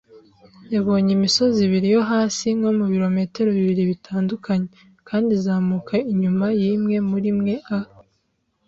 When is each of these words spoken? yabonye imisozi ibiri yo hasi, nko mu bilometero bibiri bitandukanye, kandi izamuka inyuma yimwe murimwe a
yabonye 0.73 1.11
imisozi 1.17 1.59
ibiri 1.67 1.87
yo 1.95 2.01
hasi, 2.11 2.45
nko 2.57 2.69
mu 2.77 2.85
bilometero 2.93 3.49
bibiri 3.57 3.83
bitandukanye, 3.91 4.67
kandi 5.07 5.29
izamuka 5.37 5.93
inyuma 6.13 6.45
yimwe 6.61 6.95
murimwe 7.09 7.53
a 7.77 7.77